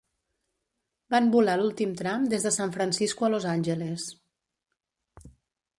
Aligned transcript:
Van 1.15 1.27
volar 1.35 1.57
l'últim 1.61 1.91
tram 2.01 2.25
des 2.33 2.47
de 2.49 2.53
San 2.57 2.75
Francisco 2.79 3.27
a 3.27 3.31
Los 3.35 3.47
Angeles. 3.53 4.09